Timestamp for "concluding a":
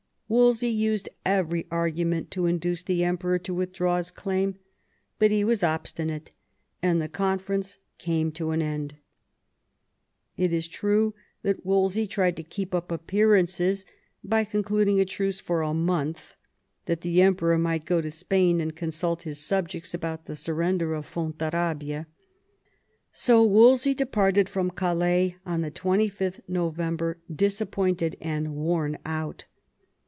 14.45-15.05